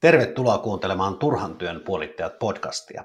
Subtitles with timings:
[0.00, 3.04] Tervetuloa kuuntelemaan Turhan työn puolittajat podcastia.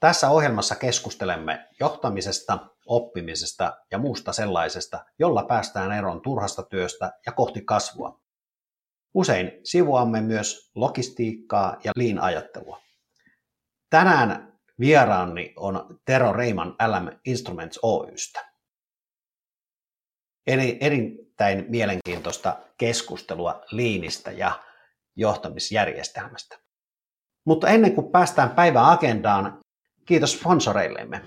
[0.00, 7.62] Tässä ohjelmassa keskustelemme johtamisesta, oppimisesta ja muusta sellaisesta, jolla päästään eroon turhasta työstä ja kohti
[7.64, 8.20] kasvua.
[9.14, 12.80] Usein sivuamme myös logistiikkaa ja lean-ajattelua.
[13.90, 18.50] Tänään vieraani on Tero Reiman LM Instruments Oystä.
[20.46, 24.60] Eli erittäin mielenkiintoista keskustelua liinistä ja
[25.16, 26.58] johtamisjärjestelmästä.
[27.44, 29.60] Mutta ennen kuin päästään päivän agendaan,
[30.04, 31.20] kiitos sponsoreillemme.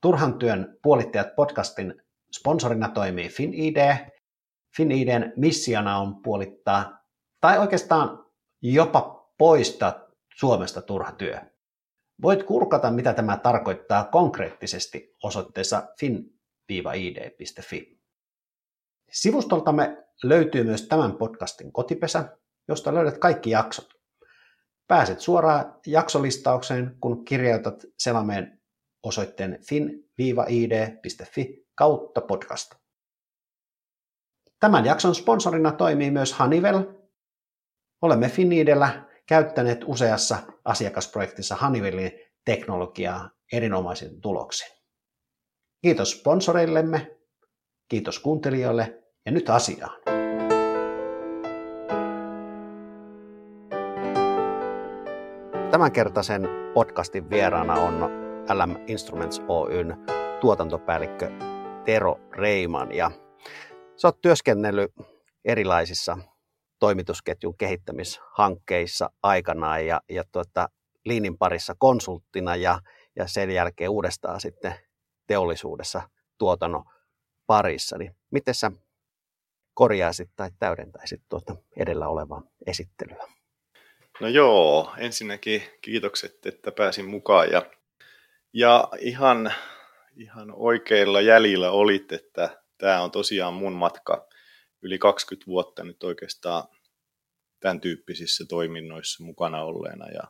[0.00, 3.96] Turhan työn puolittajat podcastin sponsorina toimii FinID.
[4.76, 7.04] FinIDn missiona on puolittaa,
[7.40, 8.24] tai oikeastaan
[8.62, 9.94] jopa poistaa
[10.36, 11.40] Suomesta turha työ.
[12.22, 18.00] Voit kurkata, mitä tämä tarkoittaa konkreettisesti osoitteessa fin-id.fi.
[19.12, 22.36] Sivustoltamme löytyy myös tämän podcastin kotipesä,
[22.68, 23.88] josta löydät kaikki jaksot.
[24.88, 28.60] Pääset suoraan jaksolistaukseen, kun kirjoitat selameen
[29.02, 32.74] osoitteen fin-id.fi kautta podcast.
[34.60, 36.84] Tämän jakson sponsorina toimii myös Hanivel.
[38.02, 42.12] Olemme Finidellä käyttäneet useassa asiakasprojektissa Honeywellin
[42.44, 44.68] teknologiaa erinomaisin tuloksin.
[45.82, 47.16] Kiitos sponsoreillemme,
[47.88, 50.19] kiitos kuuntelijoille ja nyt asiaan.
[55.80, 58.10] Tämänkertaisen podcastin vieraana on
[58.54, 59.96] LM Instruments Oyn
[60.40, 61.30] tuotantopäällikkö
[61.84, 62.92] Tero Reiman.
[62.92, 63.10] Ja
[63.96, 64.92] sä oot työskennellyt
[65.44, 66.18] erilaisissa
[66.78, 70.68] toimitusketjun kehittämishankkeissa aikanaan ja, ja tuota,
[71.04, 72.80] Liinin parissa konsulttina ja,
[73.16, 74.74] ja sen jälkeen uudestaan sitten
[75.26, 76.02] teollisuudessa
[76.38, 76.84] tuotannon
[77.46, 77.98] parissa.
[77.98, 78.70] Niin miten sä
[79.74, 83.39] korjaisit tai täydentäisit tuota edellä olevaa esittelyä?
[84.20, 87.70] No joo, ensinnäkin kiitokset, että pääsin mukaan ja,
[88.52, 89.52] ja ihan,
[90.16, 94.28] ihan oikeilla jäljillä olit, että tämä on tosiaan mun matka.
[94.82, 96.64] Yli 20 vuotta nyt oikeastaan
[97.60, 100.22] tämän tyyppisissä toiminnoissa mukana olleena ja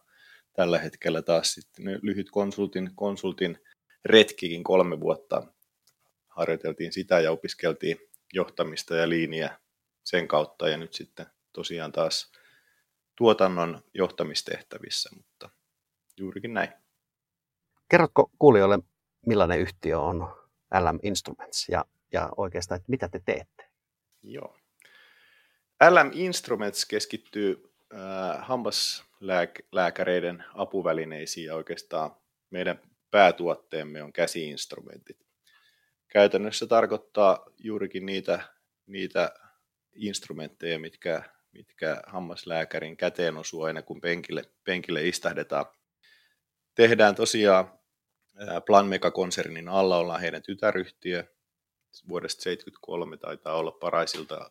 [0.53, 3.59] tällä hetkellä taas sitten lyhyt konsultin, konsultin
[4.05, 5.43] retkikin kolme vuotta
[6.29, 7.97] harjoiteltiin sitä ja opiskeltiin
[8.33, 9.59] johtamista ja liiniä
[10.05, 12.33] sen kautta ja nyt sitten tosiaan taas
[13.21, 15.51] tuotannon johtamistehtävissä, mutta
[16.17, 16.69] juurikin näin.
[17.89, 18.79] Kerrotko kuulijoille,
[19.27, 20.37] millainen yhtiö on
[20.75, 23.71] LM Instruments ja, ja oikeastaan, että mitä te teette?
[24.23, 24.59] Joo.
[25.91, 32.17] LM Instruments keskittyy äh, hammaslääkäreiden apuvälineisiin ja oikeastaan
[32.51, 35.27] meidän päätuotteemme on käsiinstrumentit.
[36.09, 38.41] Käytännössä tarkoittaa juurikin niitä,
[38.87, 39.35] niitä
[39.95, 45.67] instrumentteja, mitkä mitkä hammaslääkärin käteen osuu aina, kun penkille, penkille istahdetaan.
[46.75, 47.81] Tehdään tosiaan
[48.67, 51.25] Planmeka-konsernin alla, ollaan heidän tytäryhtiö.
[52.09, 54.51] Vuodesta 1973 taitaa olla paraisilta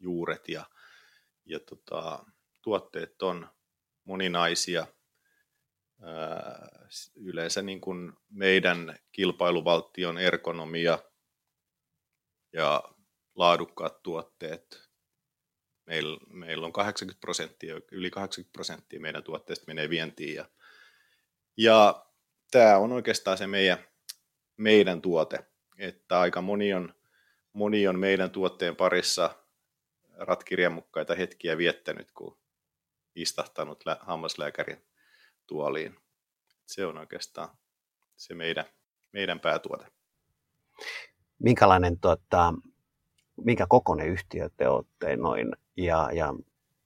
[0.00, 0.64] juuret ja,
[1.44, 2.24] ja tota,
[2.62, 3.48] tuotteet on
[4.04, 4.86] moninaisia.
[7.14, 10.98] yleensä niin kuin meidän kilpailuvaltion ergonomia
[12.52, 12.82] ja
[13.34, 14.81] laadukkaat tuotteet
[15.86, 20.34] Meillä, meillä on 80 prosenttia, yli 80 prosenttia meidän tuotteista menee vientiin.
[20.34, 20.48] Ja,
[21.56, 22.06] ja
[22.50, 23.78] tämä on oikeastaan se meidän,
[24.56, 25.38] meidän tuote,
[25.78, 26.94] että aika moni on,
[27.52, 29.36] moni on meidän tuotteen parissa
[30.18, 32.38] ratkirjamukkaita hetkiä viettänyt, kun
[33.14, 34.84] istahtanut hammaslääkärin
[35.46, 35.96] tuoliin.
[36.66, 37.48] Se on oikeastaan
[38.16, 38.64] se meidän,
[39.12, 39.86] meidän päätuote.
[41.38, 42.54] Minkälainen, tuota,
[43.36, 46.34] minkä kokoinen yhtiö te olette noin ja, ja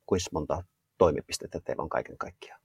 [0.07, 0.65] kuinka monta
[0.99, 2.61] toimipistettä teillä on kaiken kaikkiaan?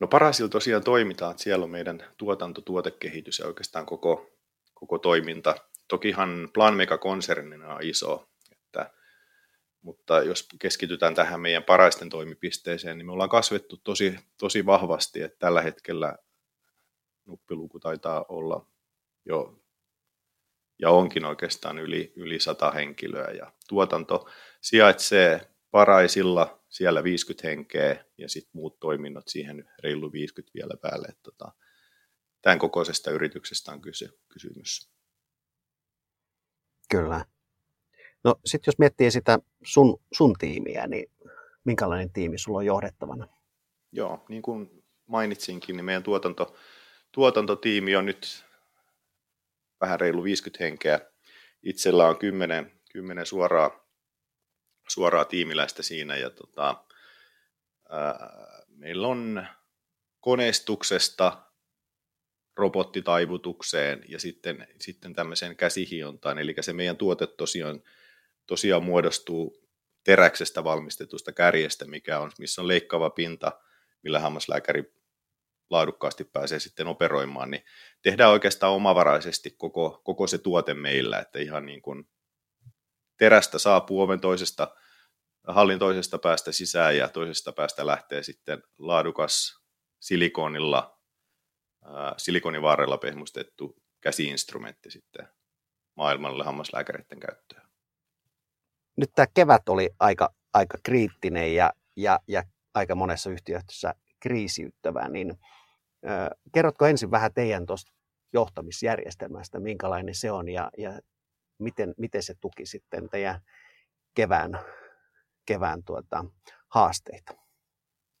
[0.00, 4.30] No Parasilla tosiaan toimitaan, että siellä on meidän tuotanto, tuotekehitys ja oikeastaan koko,
[4.74, 5.54] koko toiminta.
[5.88, 8.90] Tokihan Planmega-konsernina on iso, että,
[9.82, 15.38] mutta jos keskitytään tähän meidän paraisten toimipisteeseen, niin me ollaan kasvettu tosi, tosi vahvasti, että
[15.38, 16.16] tällä hetkellä
[17.26, 18.66] nuppiluku taitaa olla
[19.24, 19.64] jo
[20.78, 23.30] ja onkin oikeastaan yli, yli 100 henkilöä.
[23.30, 24.28] Ja tuotanto
[24.60, 31.06] sijaitsee Paraisilla, siellä 50 henkeä ja sitten muut toiminnot siihen reilu 50 vielä päälle.
[31.08, 31.52] Että tota,
[32.42, 34.90] tämän kokoisesta yrityksestä on kysy, kysymys.
[36.90, 37.24] Kyllä.
[38.24, 41.10] No sitten jos miettii sitä sun, sun tiimiä, niin
[41.64, 43.28] minkälainen tiimi sulla on johdettavana?
[43.92, 46.56] Joo, niin kuin mainitsinkin, niin meidän tuotanto,
[47.12, 48.44] tuotantotiimi on nyt
[49.80, 51.00] vähän reilu 50 henkeä.
[51.62, 53.83] Itsellä on 10, 10 suoraa,
[54.88, 56.84] suoraa tiimiläistä siinä ja tota,
[58.68, 59.46] meillä on
[60.20, 61.42] koneistuksesta
[62.56, 66.38] robottitaivutukseen ja sitten, sitten tämmöiseen käsihiontaan.
[66.38, 67.82] Eli se meidän tuote tosiaan,
[68.46, 69.68] tosiaan muodostuu
[70.04, 73.52] teräksestä valmistetusta kärjestä, mikä on, missä on leikkaava pinta,
[74.02, 74.94] millä hammaslääkäri
[75.70, 77.64] laadukkaasti pääsee sitten operoimaan, niin
[78.02, 82.08] tehdään oikeastaan omavaraisesti koko, koko se tuote meillä, että ihan niin kuin
[83.18, 84.74] terästä saapuu oven toisesta,
[85.48, 89.64] hallin toisesta päästä sisään ja toisesta päästä lähtee sitten laadukas
[90.00, 91.00] silikonilla,
[91.84, 95.28] ää, silikonivaarella pehmustettu käsiinstrumentti sitten
[95.96, 97.68] maailmalle hammaslääkäreiden käyttöön.
[98.96, 102.42] Nyt tämä kevät oli aika, aika kriittinen ja, ja, ja
[102.74, 105.30] aika monessa yhtiössä kriisiyttävä, niin
[106.06, 107.92] äh, kerrotko ensin vähän teidän tuosta
[108.32, 111.00] johtamisjärjestelmästä, minkälainen se on ja, ja
[111.58, 113.40] miten, miten se tuki sitten teidän
[114.14, 114.58] kevään,
[115.46, 116.24] kevään tuota,
[116.68, 117.34] haasteita?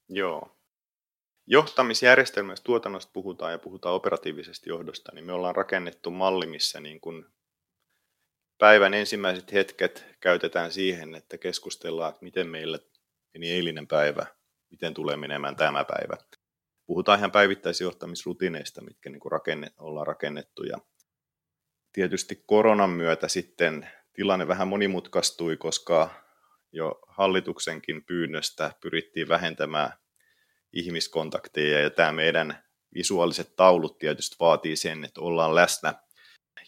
[0.08, 0.56] Joo.
[1.46, 7.26] Johtamisjärjestelmästä tuotannosta puhutaan ja puhutaan operatiivisesta johdosta, niin me ollaan rakennettu malli, missä niin kuin
[8.58, 12.78] päivän ensimmäiset hetket käytetään siihen, että keskustellaan, että miten meillä
[13.34, 14.26] meni eilinen päivä,
[14.70, 16.16] miten tulee menemään tämä päivä.
[16.86, 20.62] Puhutaan ihan päivittäisjohtamisrutiineista, mitkä niin kuin rakenne, ollaan rakennettu.
[20.62, 20.78] Ja
[21.94, 26.10] tietysti koronan myötä sitten tilanne vähän monimutkaistui, koska
[26.72, 29.92] jo hallituksenkin pyynnöstä pyrittiin vähentämään
[30.72, 32.64] ihmiskontakteja ja tämä meidän
[32.94, 35.94] visuaaliset taulut tietysti vaatii sen, että ollaan läsnä.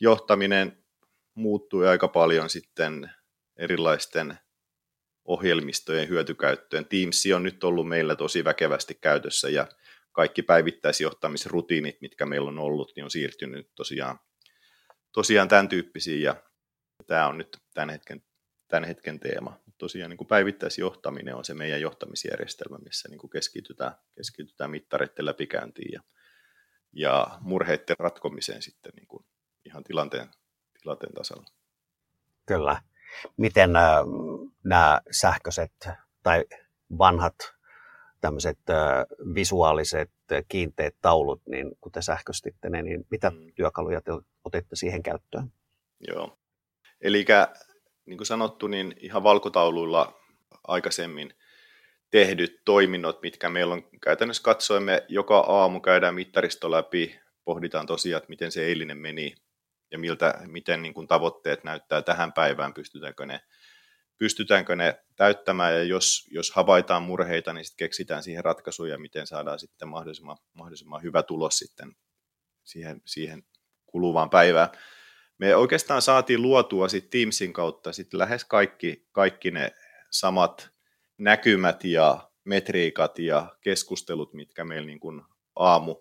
[0.00, 0.84] Johtaminen
[1.34, 3.10] muuttui aika paljon sitten
[3.56, 4.38] erilaisten
[5.24, 6.86] ohjelmistojen hyötykäyttöön.
[6.86, 9.66] Teams on nyt ollut meillä tosi väkevästi käytössä ja
[10.12, 14.18] kaikki päivittäisjohtamisrutiinit, mitkä meillä on ollut, niin on siirtynyt tosiaan,
[15.16, 16.36] tosiaan tämän tyyppisiin ja
[17.06, 18.22] tämä on nyt tämän hetken,
[18.68, 19.60] tämän hetken teema.
[19.78, 25.92] Tosiaan niin kuin päivittäisjohtaminen on se meidän johtamisjärjestelmä, missä niin kuin keskitytään, keskitytään mittareiden läpikäyntiin
[25.92, 26.02] ja,
[26.92, 29.24] ja murheiden ratkomiseen sitten niin kuin
[29.64, 30.28] ihan tilanteen,
[30.82, 31.46] tilanteen tasalla.
[32.46, 32.82] Kyllä
[33.36, 33.96] miten äh,
[34.64, 35.88] nämä sähköiset
[36.22, 36.44] tai
[36.98, 37.34] vanhat
[38.20, 38.76] tämmöiset äh,
[39.34, 40.10] visuaaliset
[40.48, 43.52] kiinteät taulut, niin kun te sähköistitte ne, niin mitä mm.
[43.54, 44.12] työkaluja te
[44.44, 45.52] otitte siihen käyttöön?
[46.08, 46.38] Joo.
[47.00, 47.24] Eli
[48.06, 50.20] niin kuin sanottu, niin ihan valkotauluilla
[50.68, 51.34] aikaisemmin
[52.10, 58.30] tehdyt toiminnot, mitkä meillä on käytännössä katsoimme, joka aamu käydään mittaristo läpi, pohditaan tosiaan, että
[58.30, 59.34] miten se eilinen meni,
[59.90, 63.40] ja miltä, miten niin kuin tavoitteet näyttää tähän päivään, pystytäänkö ne,
[64.18, 69.58] pystytäänkö ne täyttämään ja jos, jos havaitaan murheita, niin sitten keksitään siihen ratkaisuja, miten saadaan
[69.58, 71.96] sitten mahdollisimman, mahdollisimman hyvä tulos sitten
[72.64, 73.42] siihen, siihen
[73.86, 74.68] kuluvaan päivään.
[75.38, 79.72] Me oikeastaan saatiin luotua sitten Teamsin kautta sitten lähes kaikki, kaikki ne
[80.10, 80.70] samat
[81.18, 85.22] näkymät ja metriikat ja keskustelut, mitkä meillä niin kuin
[85.56, 85.96] aamu,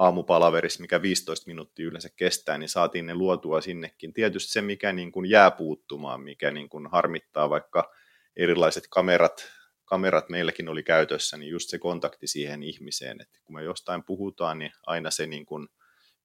[0.00, 4.12] aamupalaverissa, mikä 15 minuuttia yleensä kestää, niin saatiin ne luotua sinnekin.
[4.12, 7.92] Tietysti se, mikä niin kuin jää puuttumaan, mikä niin kuin harmittaa, vaikka
[8.36, 9.52] erilaiset kamerat,
[9.84, 14.58] kamerat meilläkin oli käytössä, niin just se kontakti siihen ihmiseen, että kun me jostain puhutaan,
[14.58, 15.68] niin aina se niin kuin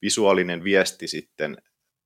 [0.01, 1.57] visuaalinen viesti sitten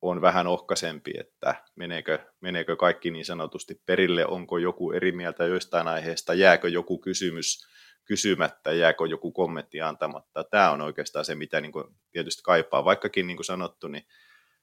[0.01, 5.87] on vähän ohkaisempi, että meneekö, meneekö kaikki niin sanotusti perille, onko joku eri mieltä joistain
[5.87, 7.67] aiheesta, jääkö joku kysymys
[8.09, 10.43] kysymättä, jääkö joku kommentti antamatta.
[10.43, 12.85] Tämä on oikeastaan se, mitä niin kuin tietysti kaipaa.
[12.85, 14.07] Vaikkakin niin kuin sanottu, niin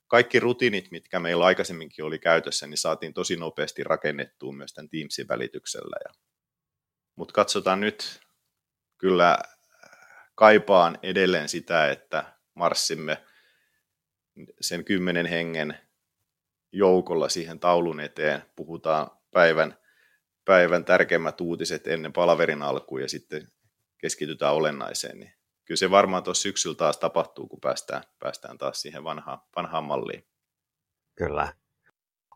[0.06, 5.28] kaikki rutiinit, mitkä meillä aikaisemminkin oli käytössä, niin saatiin tosi nopeasti rakennettua myös tämän Teamsin
[5.28, 5.96] välityksellä.
[6.04, 6.14] Ja...
[7.16, 8.20] Mutta katsotaan nyt,
[8.98, 9.38] kyllä
[10.34, 13.24] kaipaan edelleen sitä, että marssimme
[14.60, 15.78] sen kymmenen hengen
[16.72, 19.78] joukolla siihen taulun eteen, puhutaan päivän
[20.46, 23.48] päivän tärkeimmät uutiset ennen palaverin alkuun ja sitten
[24.00, 25.32] keskitytään olennaiseen, niin
[25.64, 30.26] kyllä se varmaan tuossa syksyllä taas tapahtuu, kun päästään, päästään taas siihen vanhaan, vanhaan malliin.
[31.14, 31.52] Kyllä.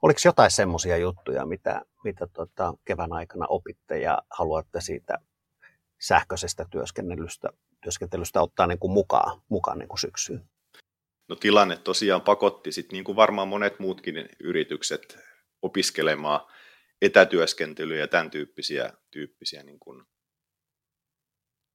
[0.02, 5.18] Oliko jotain semmoisia juttuja, mitä, mitä tota kevään aikana opitte ja haluatte siitä
[6.00, 7.48] sähköisestä työskentelystä,
[7.82, 10.50] työskentelystä ottaa niin kuin mukaan, mukaan niin kuin syksyyn?
[11.28, 15.18] No tilanne tosiaan pakotti, sit niin kuin varmaan monet muutkin yritykset,
[15.62, 16.40] opiskelemaan
[17.02, 20.04] etätyöskentelyä ja tämän tyyppisiä, tyyppisiä niin kuin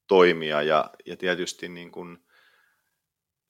[0.08, 0.62] toimia.
[0.62, 2.18] Ja, ja tietysti niin kuin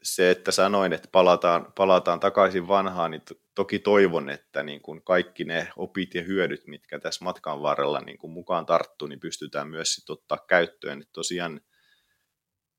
[0.03, 3.22] se, että sanoin, että palataan, palataan takaisin vanhaan, niin
[3.55, 8.17] toki toivon, että niin kuin kaikki ne opit ja hyödyt, mitkä tässä matkan varrella niin
[8.17, 11.01] kuin mukaan tarttuu, niin pystytään myös sit ottaa käyttöön.
[11.01, 11.62] Että tosiaan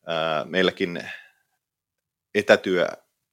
[0.06, 1.10] ää, meilläkin
[2.34, 2.86] etätyö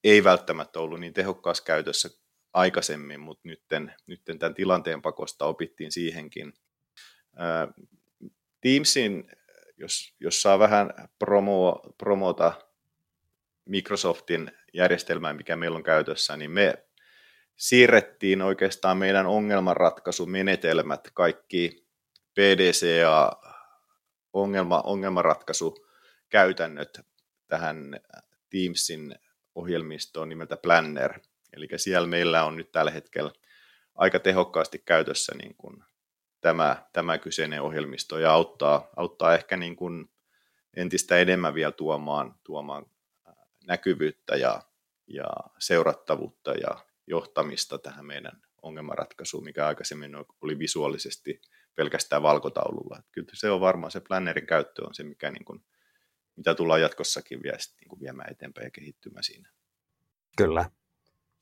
[0.03, 2.22] ei välttämättä ollut niin tehokkaassa käytössä
[2.53, 6.53] aikaisemmin, mutta nytten, nytten tämän tilanteen pakosta opittiin siihenkin.
[8.61, 9.29] Teamsin
[9.77, 12.53] jos, jos saa vähän promo, promota
[13.65, 16.85] Microsoftin järjestelmää, mikä meillä on käytössä, niin me
[17.55, 21.87] siirrettiin oikeastaan meidän ongelmanratkaisumenetelmät, kaikki
[22.33, 23.31] PDCA,
[24.33, 25.87] ongelma, ongelmanratkaisu
[26.29, 26.99] käytännöt
[27.47, 27.99] tähän
[28.49, 29.15] Teamsin
[29.55, 31.19] ohjelmistoon nimeltä Planner.
[31.53, 33.31] Eli siellä meillä on nyt tällä hetkellä
[33.95, 35.83] aika tehokkaasti käytössä niin kuin
[36.41, 40.09] tämä, tämä kyseinen ohjelmisto ja auttaa, auttaa ehkä niin kuin
[40.77, 42.85] entistä enemmän vielä tuomaan, tuomaan
[43.67, 44.61] näkyvyyttä ja,
[45.07, 45.27] ja
[45.59, 51.41] seurattavuutta ja johtamista tähän meidän ongelmanratkaisuun, mikä aikaisemmin oli visuaalisesti
[51.75, 52.99] pelkästään valkotaululla.
[52.99, 55.65] Että kyllä se on varmaan se plannerin käyttö on se, mikä niin kuin,
[56.35, 59.49] mitä tullaan jatkossakin vielä niin kuin viemään eteenpäin ja kehittymään siinä.
[60.37, 60.65] Kyllä.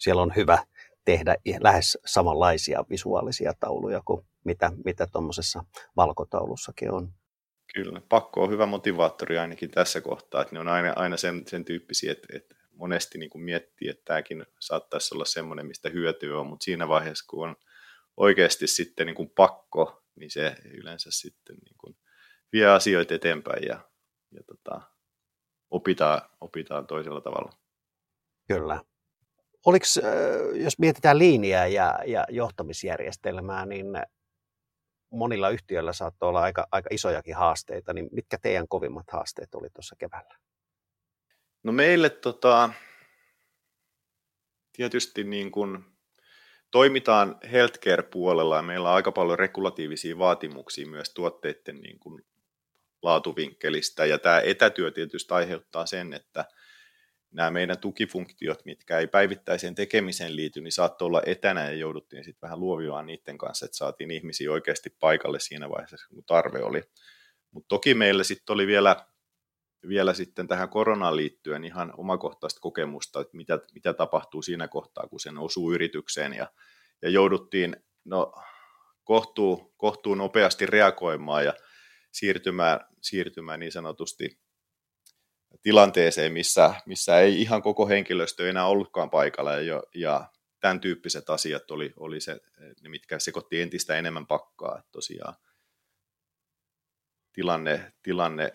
[0.01, 0.65] Siellä on hyvä
[1.05, 5.63] tehdä lähes samanlaisia visuaalisia tauluja kuin mitä, mitä tuommoisessa
[5.95, 7.13] valkotaulussakin on.
[7.73, 11.65] Kyllä, pakko on hyvä motivaattori ainakin tässä kohtaa, että ne on aina, aina sen, sen
[11.65, 16.47] tyyppisiä, että, että monesti niin kuin miettii, että tämäkin saattaisi olla semmoinen, mistä hyötyä on,
[16.47, 17.55] mutta siinä vaiheessa, kun on
[18.17, 21.97] oikeasti sitten niin kuin pakko, niin se yleensä sitten niin kuin
[22.53, 23.89] vie asioita eteenpäin ja,
[24.31, 24.81] ja tota,
[25.71, 27.51] opitaan, opitaan toisella tavalla.
[28.47, 28.81] Kyllä.
[29.65, 29.85] Oliko,
[30.53, 33.85] jos mietitään linjaa ja, ja johtamisjärjestelmää, niin
[35.09, 39.95] monilla yhtiöillä saattoi olla aika, aika isojakin haasteita, niin mitkä teidän kovimmat haasteet oli tuossa
[39.99, 40.35] keväällä?
[41.63, 42.69] No meille tota,
[44.73, 45.85] tietysti niin kuin
[46.71, 52.25] toimitaan healthcare-puolella ja meillä on aika paljon regulatiivisia vaatimuksia myös tuotteiden niin kuin
[53.01, 56.45] laatuvinkkelistä ja tämä etätyö tietysti aiheuttaa sen, että
[57.31, 62.41] nämä meidän tukifunktiot, mitkä ei päivittäiseen tekemiseen liity, niin saattoi olla etänä ja jouduttiin sitten
[62.41, 66.81] vähän luovimaan niiden kanssa, että saatiin ihmisiä oikeasti paikalle siinä vaiheessa, kun tarve oli.
[67.51, 69.05] Mutta toki meillä sitten oli vielä,
[69.87, 75.19] vielä sitten tähän koronaan liittyen ihan omakohtaista kokemusta, että mitä, mitä tapahtuu siinä kohtaa, kun
[75.19, 76.51] sen osuu yritykseen ja,
[77.01, 78.33] ja jouduttiin no,
[79.03, 81.53] kohtuu, kohtuu nopeasti reagoimaan ja
[82.11, 84.39] siirtymään, siirtymään niin sanotusti
[85.61, 91.71] tilanteeseen, missä, missä ei ihan koko henkilöstö enää ollutkaan paikalla ja, ja tämän tyyppiset asiat
[91.71, 92.39] oli, oli se,
[92.81, 94.77] ne, mitkä sekoitti entistä enemmän pakkaa.
[94.79, 95.35] Että tosiaan
[97.33, 98.51] tilanne, tilanne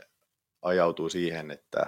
[0.62, 1.86] ajautuu siihen, että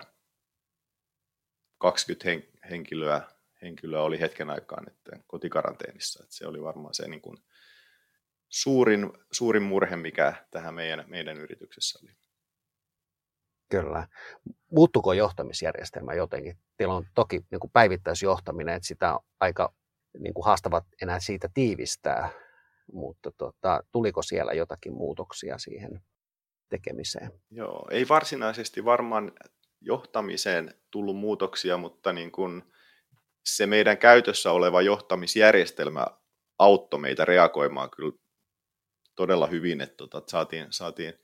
[1.78, 3.22] 20 henkilöä,
[3.62, 6.22] henkilöä oli hetken aikaa että kotikaranteenissa.
[6.22, 7.36] Että se oli varmaan se niin kuin
[8.48, 12.10] suurin, suurin murhe, mikä tähän meidän, meidän yrityksessä oli.
[13.68, 14.06] Kyllä.
[14.70, 16.56] Muuttuko johtamisjärjestelmä jotenkin?
[16.76, 19.74] Teillä on toki niin kuin päivittäisjohtaminen, että sitä on aika
[20.18, 22.30] niin kuin haastavat enää siitä tiivistää,
[22.92, 26.00] mutta tota, tuliko siellä jotakin muutoksia siihen
[26.68, 27.32] tekemiseen?
[27.50, 29.32] Joo, ei varsinaisesti varmaan
[29.80, 32.62] johtamiseen tullut muutoksia, mutta niin kuin
[33.44, 36.06] se meidän käytössä oleva johtamisjärjestelmä
[36.58, 38.12] auttoi meitä reagoimaan kyllä
[39.16, 41.14] todella hyvin, että tota, saatiin, saatiin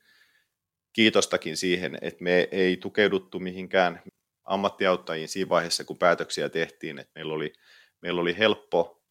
[0.95, 4.01] kiitostakin siihen, että me ei tukeuduttu mihinkään
[4.43, 7.53] ammattiauttajiin siinä vaiheessa, kun päätöksiä tehtiin, että meillä oli,
[8.01, 9.03] meillä oli helppo,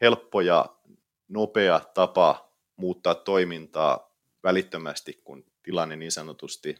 [0.00, 0.76] helppo ja
[1.28, 6.74] nopea tapa muuttaa toimintaa välittömästi, kun tilanne niin sanotusti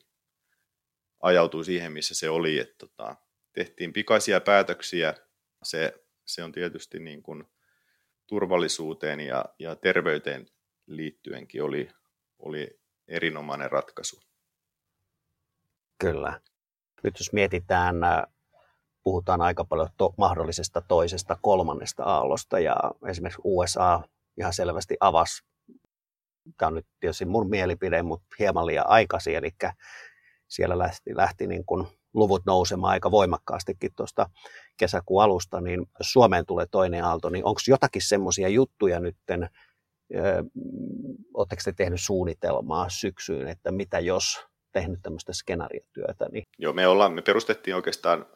[1.21, 2.59] ajautui siihen, missä se oli.
[2.59, 3.17] Että tota,
[3.53, 5.15] tehtiin pikaisia päätöksiä.
[5.63, 7.45] Se, se on tietysti niin kuin
[8.27, 10.47] turvallisuuteen ja, ja terveyteen
[10.87, 11.89] liittyenkin oli,
[12.39, 14.32] oli erinomainen ratkaisu.
[16.03, 16.41] Kyllä.
[17.03, 18.23] Nyt jos mietitään, äh,
[19.03, 24.03] puhutaan aika paljon to- mahdollisesta toisesta, kolmannesta aallosta ja esimerkiksi USA
[24.39, 25.45] ihan selvästi avasi,
[26.59, 29.51] tämä on nyt tietysti mun mielipide, mutta hieman liian aikaisin, eli
[30.49, 34.31] siellä lähti, lähti niin kuin luvut nousemaan aika voimakkaastikin tuosta
[34.77, 39.49] kesäkuun alusta, niin jos Suomeen tulee toinen aalto, niin onko jotakin semmoisia juttuja nytten,
[41.35, 46.29] Oletteko te tehnyt suunnitelmaa syksyyn, että mitä jos tehnyt tämmöistä skenaariotyötä?
[46.33, 46.45] Niin...
[46.59, 48.27] Joo, me, ollaan, me perustettiin oikeastaan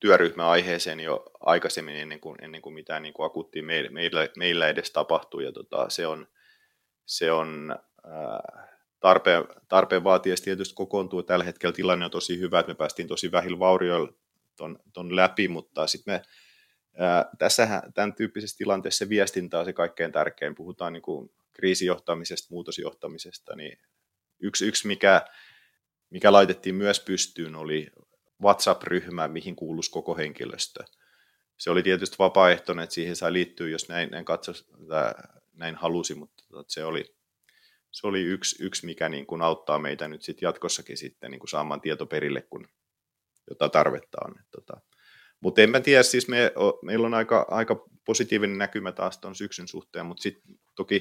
[0.00, 4.68] työryhmä aiheeseen jo aikaisemmin ennen kuin, ennen kuin mitään niin kuin akuuttia meillä, meillä, meillä
[4.68, 5.44] edes tapahtui.
[5.44, 6.26] Ja tota, se on,
[7.06, 8.68] se on ää,
[9.00, 11.22] tarpeen, tarpeen vaatiessa tietysti kokoontuu.
[11.22, 14.12] Tällä hetkellä tilanne on tosi hyvä, että me päästiin tosi vähillä vaurioilla
[14.56, 16.22] ton, ton läpi, mutta sitten me
[17.38, 20.54] tässähän tämän tyyppisessä tilanteessa viestintä on se kaikkein tärkein.
[20.54, 23.78] Puhutaan niin kuin kriisijohtamisesta, muutosjohtamisesta, niin
[24.40, 25.24] yksi, yksi mikä,
[26.10, 27.86] mikä laitettiin myös pystyyn, oli
[28.42, 30.84] WhatsApp-ryhmä, mihin kuuluisi koko henkilöstö.
[31.58, 34.52] Se oli tietysti vapaaehtoinen, että siihen sai liittyä, jos näin, näin, katso,
[35.52, 37.16] näin halusi, mutta tota, se oli,
[37.90, 41.48] se oli yksi, yksi mikä niin kuin auttaa meitä nyt sit jatkossakin sitten niin kuin
[41.48, 42.68] saamaan tieto perille, kun
[43.50, 44.34] jota tarvetta on.
[44.50, 44.80] tota.
[45.40, 49.68] Mutta en mä tiedä, siis me, meillä on aika, aika positiivinen näkymä taas tuon syksyn
[49.68, 51.00] suhteen, mutta sitten toki,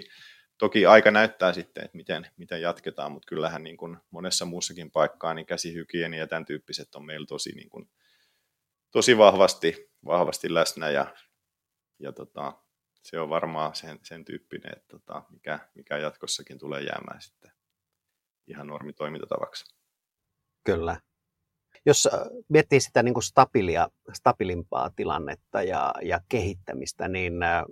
[0.58, 5.34] toki aika näyttää sitten, että miten, miten jatketaan, mutta kyllähän niin kuin monessa muussakin paikkaa
[5.34, 7.90] niin käsihygienia ja tämän tyyppiset on meillä tosi, niin kuin,
[8.92, 11.16] tosi vahvasti, vahvasti läsnä ja,
[12.00, 12.54] ja tota,
[13.04, 17.52] se on varmaan sen, sen tyyppinen, että tota, mikä, mikä jatkossakin tulee jäämään sitten
[18.48, 19.76] ihan normitoimintatavaksi.
[20.64, 21.02] Kyllä.
[21.86, 22.20] Jos äh,
[22.50, 27.64] miettii sitä niin kuin stabilia, stabilimpaa tilannetta ja, ja kehittämistä, niin äh,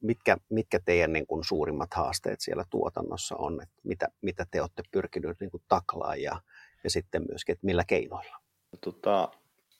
[0.00, 4.82] mitkä, mitkä teidän niin kuin suurimmat haasteet siellä tuotannossa on, että mitä, mitä te olette
[4.90, 6.40] pyrkineet niin kuin taklaa ja,
[6.84, 8.36] ja sitten myöskin, että millä keinoilla?
[8.80, 9.28] Tota,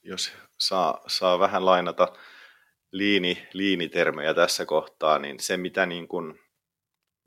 [0.02, 2.12] jos saa, saa vähän lainata
[2.92, 6.40] liini, liinitermejä tässä kohtaa, niin se mitä niin kuin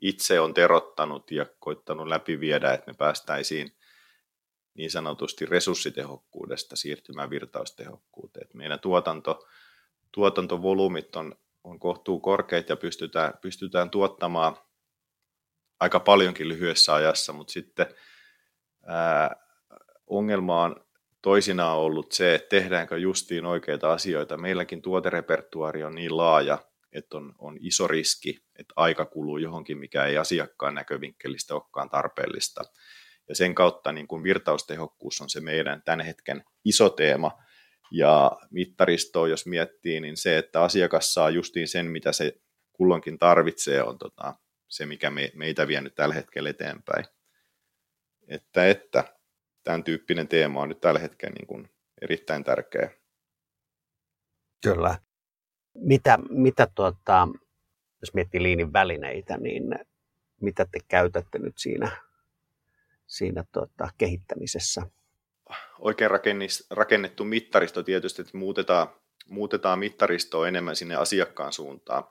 [0.00, 3.76] itse on terottanut ja koittanut läpiviedä, että me päästäisiin
[4.74, 8.48] niin sanotusti resurssitehokkuudesta siirtymään virtaustehokkuuteen.
[8.54, 9.46] Meidän tuotanto,
[10.12, 14.56] tuotantovolyymit on, on kohtuu korkeat ja pystytään, pystytään tuottamaan
[15.80, 17.86] aika paljonkin lyhyessä ajassa, mutta sitten
[18.86, 19.36] ää,
[20.06, 20.86] ongelma on
[21.22, 24.36] toisinaan ollut se, että tehdäänkö justiin oikeita asioita.
[24.36, 26.58] Meilläkin tuoterepertuari on niin laaja,
[26.92, 32.64] että on, on iso riski, että aika kuluu johonkin, mikä ei asiakkaan näkövinkkelistä olekaan tarpeellista.
[33.28, 37.43] Ja sen kautta niin kuin virtaustehokkuus on se meidän tämän hetken iso teema.
[37.90, 42.40] Ja mittaristoa, jos miettii, niin se, että asiakas saa justiin sen, mitä se
[42.72, 44.34] kulloinkin tarvitsee, on tota,
[44.68, 47.04] se, mikä me, meitä vie nyt tällä hetkellä eteenpäin.
[48.28, 49.04] Että, että
[49.64, 51.70] tämän tyyppinen teema on nyt tällä hetkellä niin kuin
[52.02, 52.90] erittäin tärkeä.
[54.62, 54.98] Kyllä.
[55.74, 57.28] Mitä, mitä tuota,
[58.00, 59.64] jos miettii liinin välineitä, niin
[60.40, 61.90] mitä te käytätte nyt siinä,
[63.06, 64.82] siinä tuota, kehittämisessä?
[65.78, 66.10] Oikein
[66.70, 68.88] rakennettu mittaristo tietysti, että muutetaan,
[69.28, 72.04] muutetaan mittaristoa enemmän sinne asiakkaan suuntaan.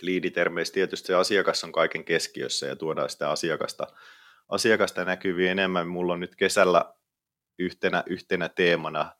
[0.00, 3.86] Liiditermeistä tietysti se asiakas on kaiken keskiössä ja tuodaan sitä asiakasta
[4.52, 5.88] asiakasta näkyviin enemmän.
[5.88, 6.94] Mulla on nyt kesällä
[7.58, 9.12] yhtenä, yhtenä teemana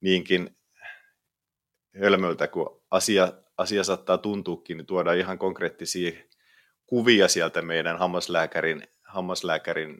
[0.00, 0.56] niinkin
[2.00, 6.12] hölmöltä, kun asia, asia saattaa tuntuukin, niin tuoda ihan konkreettisia
[6.86, 9.98] kuvia sieltä meidän hammaslääkärin, hammaslääkärin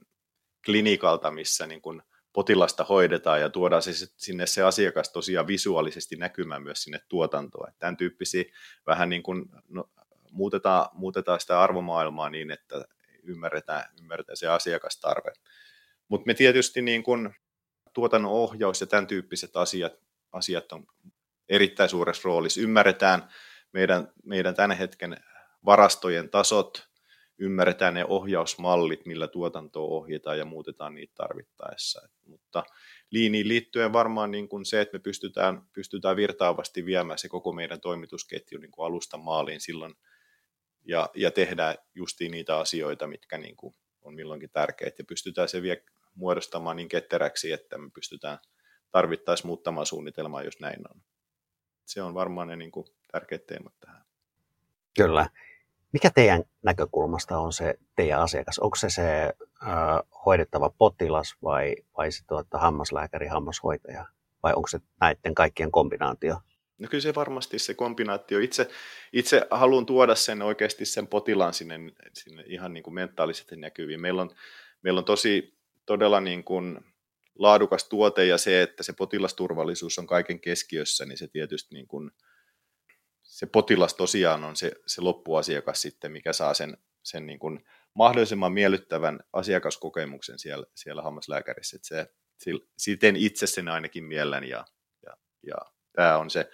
[0.64, 6.62] klinikalta, missä niin kuin potilasta hoidetaan ja tuodaan se, sinne se asiakas tosiaan visuaalisesti näkymään
[6.62, 7.72] myös sinne tuotantoon.
[7.78, 8.44] Tämän tyyppisiä
[8.86, 9.90] vähän niin kuin no,
[10.30, 12.84] muutetaan, muutetaan sitä arvomaailmaa niin, että
[13.22, 15.32] ymmärretään, ymmärretään se asiakastarve.
[16.08, 17.34] Mutta me tietysti niin kun
[17.92, 19.92] tuotannon ohjaus ja tämän tyyppiset asiat,
[20.32, 20.86] asiat on
[21.48, 22.60] erittäin suuressa roolissa.
[22.60, 23.28] Ymmärretään
[23.72, 25.16] meidän, meidän tämän hetken
[25.64, 26.91] varastojen tasot,
[27.38, 32.08] ymmärretään ne ohjausmallit, millä tuotantoa ohjataan ja muutetaan niitä tarvittaessa.
[32.26, 32.64] Mutta
[33.10, 37.80] liiniin liittyen varmaan niin kuin se, että me pystytään, pystytään virtaavasti viemään se koko meidän
[37.80, 39.94] toimitusketju niin kuin alusta maaliin silloin,
[40.84, 45.62] ja, ja tehdään justiin niitä asioita, mitkä niin kuin on milloinkin tärkeitä ja pystytään se
[45.62, 45.80] vielä
[46.14, 48.38] muodostamaan niin ketteräksi, että me pystytään
[48.90, 51.02] tarvittaessa muuttamaan suunnitelmaa, jos näin on.
[51.84, 54.04] Se on varmaan ne niin kuin tärkeät teemat tähän.
[54.96, 55.26] Kyllä.
[55.92, 58.58] Mikä teidän näkökulmasta on se teidän asiakas?
[58.58, 59.72] Onko se se äh,
[60.26, 64.06] hoidettava potilas vai, vai se tuota, hammaslääkäri, hammashoitaja?
[64.42, 66.36] Vai onko se näiden kaikkien kombinaatio?
[66.78, 68.38] No kyllä se varmasti se kombinaatio.
[68.38, 68.68] Itse,
[69.12, 71.78] itse haluan tuoda sen oikeasti sen potilaan sinne,
[72.12, 74.00] sinne ihan niin kuin mentaalisesti näkyviin.
[74.00, 74.30] Meillä on,
[74.82, 76.80] meillä on tosi todella niin kuin
[77.38, 82.10] laadukas tuote ja se, että se potilasturvallisuus on kaiken keskiössä, niin se tietysti niin kuin,
[83.32, 87.64] se potilas tosiaan on se, se loppuasiakas sitten, mikä saa sen, sen niin kuin
[87.94, 91.76] mahdollisimman miellyttävän asiakaskokemuksen siellä, siellä hammaslääkärissä.
[91.76, 94.64] Että se, siten itse sen ainakin mielen ja,
[95.06, 95.16] ja,
[95.46, 95.54] ja
[95.92, 96.50] tämä on se,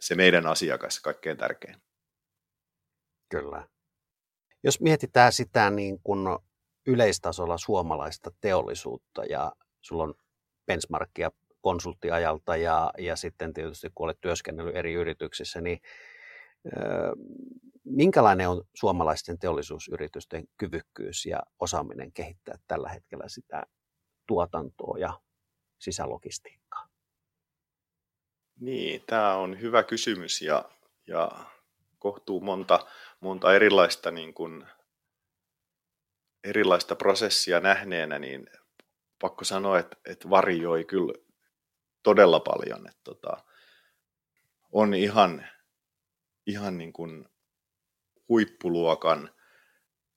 [0.00, 1.82] se meidän asiakas kaikkein tärkein.
[3.28, 3.68] Kyllä.
[4.64, 6.38] Jos mietitään sitä niin kuin
[6.86, 10.14] yleistasolla suomalaista teollisuutta ja sulla on
[10.66, 11.30] benchmarkia
[11.64, 15.78] konsulttiajalta ja, ja sitten tietysti kun olet työskennellyt eri yrityksissä, niin
[17.84, 23.62] minkälainen on suomalaisten teollisuusyritysten kyvykkyys ja osaaminen kehittää tällä hetkellä sitä
[24.26, 25.20] tuotantoa ja
[25.78, 26.88] sisälogistiikkaa?
[28.60, 30.64] Niin, tämä on hyvä kysymys ja,
[31.06, 31.30] ja
[31.98, 32.86] kohtuu monta,
[33.20, 34.66] monta erilaista, niin kuin,
[36.44, 38.46] erilaista prosessia nähneenä, niin
[39.20, 41.23] pakko sanoa, että, että varjoi kyllä
[42.04, 42.86] todella paljon.
[42.88, 43.36] Että tota,
[44.72, 45.46] on ihan,
[46.46, 47.28] ihan niin kuin
[48.28, 49.30] huippuluokan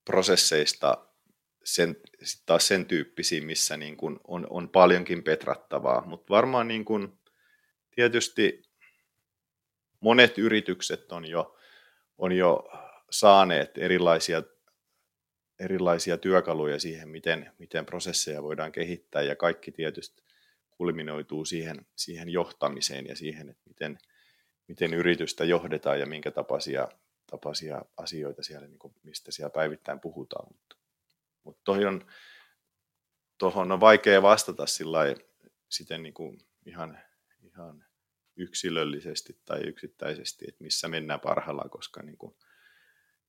[0.06, 1.08] prosesseista
[1.63, 1.97] sen,
[2.45, 7.19] taas sen tyyppisiä, missä niin kuin on, on paljonkin petrattavaa, mutta varmaan niin kuin,
[7.95, 8.63] tietysti
[10.00, 11.58] monet yritykset on jo,
[12.17, 12.69] on jo
[13.12, 14.43] saaneet erilaisia,
[15.60, 20.27] erilaisia työkaluja siihen, miten, miten prosesseja voidaan kehittää ja kaikki tietysti
[20.78, 23.98] kulminoituu siihen, siihen johtamiseen ja siihen, että miten,
[24.68, 26.88] miten yritystä johdetaan ja minkä tapaisia,
[27.32, 30.48] tapaisia asioita siellä, niin kuin mistä siellä päivittäin puhutaan.
[30.52, 30.76] Mutta,
[31.44, 31.62] mutta
[33.38, 35.00] tuohon on, on vaikea vastata sillä
[35.70, 37.00] siten niin kuin ihan,
[37.44, 37.86] ihan
[38.36, 42.36] yksilöllisesti tai yksittäisesti, että missä mennään parhaillaan, koska niin kuin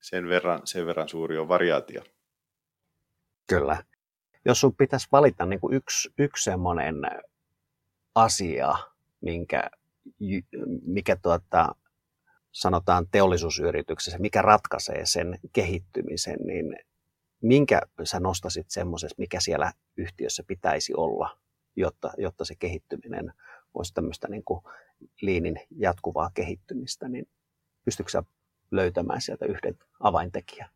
[0.01, 2.03] sen, verran, sen verran suuri on variaatio.
[3.47, 3.85] Kyllä.
[4.45, 6.95] Jos sun pitäisi valita niin kuin yksi, yksi semmoinen
[8.19, 8.75] asia,
[9.21, 9.71] minkä,
[10.83, 11.75] mikä tuota,
[12.53, 16.77] sanotaan teollisuusyrityksessä, mikä ratkaisee sen kehittymisen, niin
[17.41, 21.39] minkä sä nostasit semmoisessa, mikä siellä yhtiössä pitäisi olla,
[21.77, 23.33] jotta, jotta se kehittyminen
[23.75, 24.61] olisi tämmöistä niin kuin
[25.21, 27.29] liinin jatkuvaa kehittymistä, niin
[27.85, 28.23] pystytkö sä
[28.71, 30.71] löytämään sieltä yhden avaintekijän?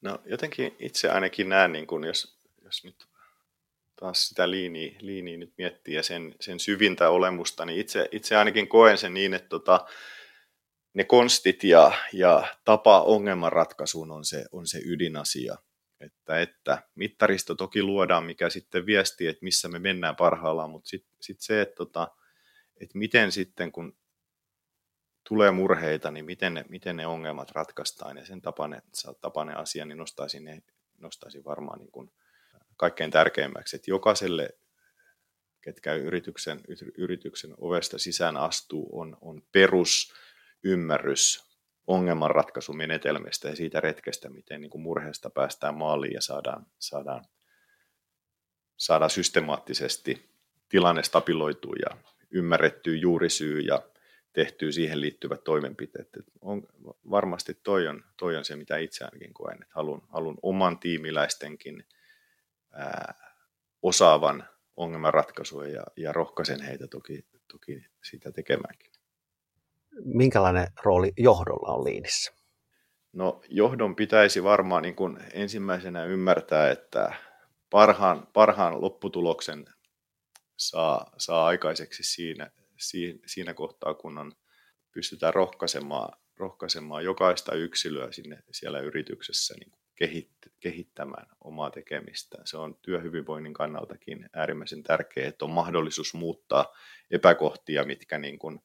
[0.00, 3.08] No jotenkin itse ainakin näen, niin kun jos, jos nyt
[4.00, 8.68] taas sitä liiniä, liiniä nyt miettii ja sen, sen syvintä olemusta, niin itse, itse ainakin
[8.68, 9.86] koen sen niin, että tota,
[10.94, 15.56] ne konstit ja, ja tapa ongelmanratkaisuun on se, on se ydinasia.
[16.00, 21.12] Että, että mittaristo toki luodaan, mikä sitten viestii, että missä me mennään parhaillaan, mutta sitten
[21.20, 22.08] sit se, että, tota,
[22.80, 23.98] että miten sitten kun
[25.28, 28.82] tulee murheita, niin miten ne, miten ne ongelmat ratkaistaan ja sen tapainen,
[29.20, 30.62] tapainen asia, niin nostaisin, ne,
[30.98, 32.10] nostaisin varmaan niin kuin
[32.78, 34.50] kaikkein tärkeimmäksi, että jokaiselle,
[35.60, 36.60] ketkä yrityksen,
[36.98, 41.48] yrityksen ovesta sisään astuu, on, on perusymmärrys
[41.86, 47.24] ongelmanratkaisumenetelmistä ja siitä retkestä, miten niin kuin murheesta päästään maaliin ja saadaan, saadaan,
[48.76, 50.30] saadaan systemaattisesti
[50.68, 51.96] tilanne stabiloituu ja
[52.30, 53.82] ymmärrettyä juurisyy ja
[54.32, 56.08] tehtyä siihen liittyvät toimenpiteet.
[56.16, 56.62] Et on,
[57.10, 61.84] varmasti toi on, toi on se, mitä itse ainakin koen, että haluan, haluan oman tiimiläistenkin
[62.72, 63.14] ää,
[63.82, 68.92] osaavan ongelmanratkaisua ja, ja rohkaisen heitä toki, toki sitä tekemäänkin.
[70.04, 72.32] Minkälainen rooli johdolla on liinissä?
[73.12, 77.14] No johdon pitäisi varmaan niin kuin ensimmäisenä ymmärtää, että
[77.70, 79.66] parhaan, parhaan lopputuloksen
[80.56, 82.50] saa, saa aikaiseksi siinä,
[83.26, 84.32] siinä kohtaa, kun on,
[84.92, 90.30] pystytään rohkaisemaan, rohkaisemaan jokaista yksilöä sinne siellä yrityksessä niin kehit,
[90.60, 92.38] kehittämään omaa tekemistä.
[92.44, 96.76] Se on työhyvinvoinnin kannaltakin äärimmäisen tärkeää, että on mahdollisuus muuttaa
[97.10, 98.60] epäkohtia, mitkä, niin kuin,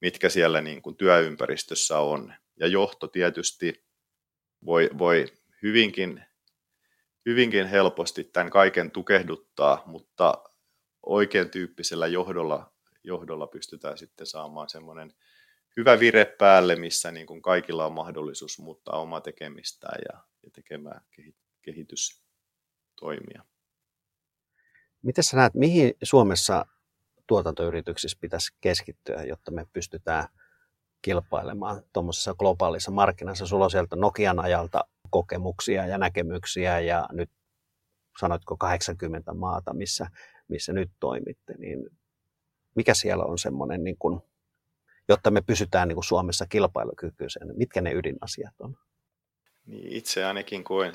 [0.00, 2.34] mitkä siellä niin kuin työympäristössä on.
[2.56, 3.84] Ja johto tietysti
[4.64, 5.26] voi, voi
[5.62, 6.24] hyvinkin,
[7.26, 10.42] hyvinkin helposti tämän kaiken tukehduttaa, mutta
[11.06, 12.72] oikein tyyppisellä johdolla
[13.04, 15.14] johdolla pystytään sitten saamaan semmoinen
[15.76, 21.04] hyvä vire päälle, missä niin kuin kaikilla on mahdollisuus muuttaa omaa tekemistään ja, ja tekemään
[21.62, 23.44] kehitystoimia.
[25.02, 26.66] Miten sä näet, mihin Suomessa
[27.26, 30.28] tuotantoyrityksissä pitäisi keskittyä, jotta me pystytään
[31.02, 33.46] kilpailemaan tuommoisessa globaalissa markkinassa?
[33.46, 37.30] Sulla on sieltä Nokian ajalta kokemuksia ja näkemyksiä ja nyt
[38.20, 40.06] sanoitko 80 maata, missä,
[40.48, 41.90] missä nyt toimitte, niin
[42.74, 44.20] mikä siellä on semmoinen, niin kuin,
[45.08, 48.76] jotta me pysytään niin Suomessa kilpailukykyisenä, mitkä ne ydinasiat on?
[49.66, 50.92] Niin itse ainakin koen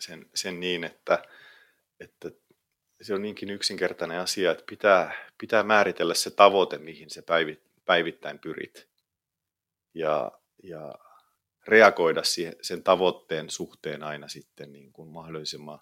[0.00, 1.22] sen, sen niin, että,
[2.00, 2.30] että
[3.02, 8.38] se on niinkin yksinkertainen asia, että pitää, pitää määritellä se tavoite, mihin se päivit, päivittäin
[8.38, 8.88] pyrit.
[9.94, 10.94] Ja, ja
[11.66, 15.78] reagoida siihen, sen tavoitteen suhteen aina sitten niin kuin mahdollisimman,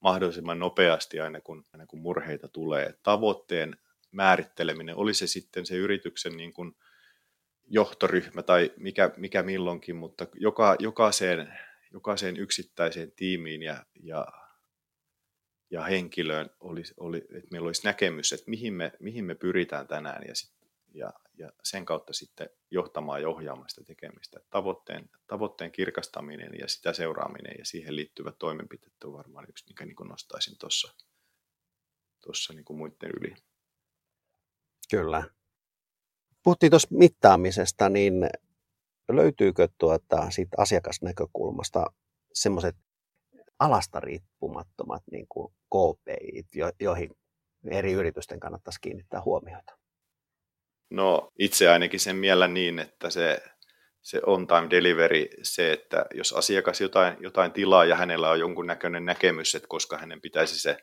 [0.00, 2.94] mahdollisimman nopeasti aina kun, aina kun murheita tulee.
[3.02, 3.76] Tavoitteen
[4.10, 6.76] määritteleminen, oli se sitten se yrityksen niin kuin
[7.66, 11.58] johtoryhmä tai mikä, mikä milloinkin, mutta joka, jokaiseen,
[11.92, 14.26] jokaiseen yksittäiseen tiimiin ja, ja,
[15.70, 20.22] ja henkilöön olisi, oli, että meillä olisi näkemys, että mihin me, mihin me pyritään tänään
[20.28, 20.52] ja, sit,
[20.94, 24.40] ja, ja sen kautta sitten johtamaan ja ohjaamaan sitä tekemistä.
[24.50, 30.08] Tavoitteen, tavoitteen kirkastaminen ja sitä seuraaminen ja siihen liittyvät toimenpiteet on varmaan yksi, mikä niin
[30.08, 30.94] nostaisin tuossa
[32.24, 33.34] tuossa niin muiden yli.
[34.90, 35.22] Kyllä.
[36.44, 38.14] Puhuttiin tuossa mittaamisesta, niin
[39.12, 41.86] löytyykö tuota, siitä asiakasnäkökulmasta
[42.32, 42.76] semmoiset
[43.58, 46.44] alasta riippumattomat niin kuin KPI,
[46.80, 47.10] joihin
[47.70, 49.78] eri yritysten kannattaisi kiinnittää huomiota?
[50.90, 53.42] No itse ainakin sen mielen niin, että se
[54.04, 59.54] se on-time delivery, se, että jos asiakas jotain, jotain tilaa ja hänellä on jonkunnäköinen näkemys,
[59.54, 60.76] että koska hänen pitäisi se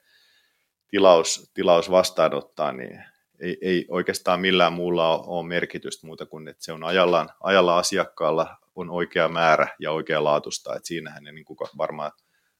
[0.87, 3.03] tilaus, tilaus vastaanottaa, niin
[3.41, 8.57] ei, ei oikeastaan millään muulla ole merkitystä muuta kuin, että se on ajallaan, ajalla asiakkaalla
[8.75, 12.11] on oikea määrä ja oikea laatusta, että siinähän ne niin kuin varmaan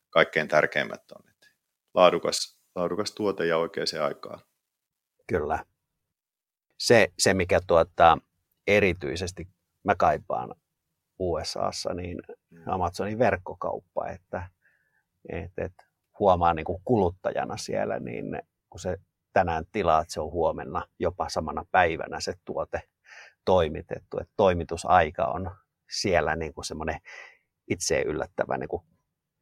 [0.10, 1.30] kaikkein tärkeimmät on.
[1.30, 1.48] Että
[1.94, 4.40] laadukas, laadukas tuote ja oikeaan aikaan.
[5.28, 5.66] Kyllä.
[6.78, 8.18] Se, se mikä tuota,
[8.68, 9.48] erityisesti
[9.84, 10.56] mä kaipaan
[11.20, 12.18] USAssa, niin
[12.50, 12.64] mm.
[12.66, 14.50] Amazonin verkkokauppa, että,
[15.30, 15.84] että, että
[16.20, 18.98] huomaa niin kuin kuluttajana siellä, niin kun se
[19.34, 22.82] tänään tilaat, se on huomenna jopa samana päivänä se tuote
[23.46, 25.52] toimitettu, että toimitusaika on
[25.90, 27.02] siellä niin kuin semmoinen
[27.68, 28.84] itse yllättävä niin kuin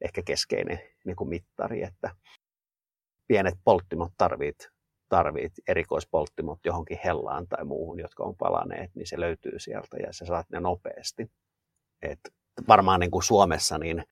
[0.02, 2.16] ehkä keskeinen niin kuin mittari, että
[3.28, 4.70] pienet polttimot tarvit,
[5.10, 10.26] tarvit erikoispolttimot johonkin hellaan tai muuhun, jotka on palaneet, niin se löytyy sieltä ja sä
[10.26, 11.32] saat ne nopeasti.
[12.02, 12.20] Et
[12.68, 14.04] varmaan niin kuin Suomessa, niin